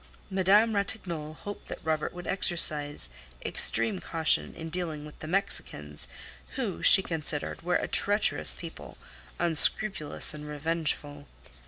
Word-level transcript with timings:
Madame 0.31 0.73
Ratignolle 0.75 1.35
hoped 1.35 1.67
that 1.67 1.77
Robert 1.85 2.11
would 2.11 2.25
exercise 2.25 3.11
extreme 3.45 3.99
caution 3.99 4.55
in 4.55 4.71
dealing 4.71 5.05
with 5.05 5.19
the 5.19 5.27
Mexicans, 5.27 6.07
who, 6.55 6.81
she 6.81 7.03
considered, 7.03 7.61
were 7.61 7.75
a 7.75 7.87
treacherous 7.87 8.55
people, 8.55 8.97
unscrupulous 9.37 10.33
and 10.33 10.47
revengeful. 10.47 11.27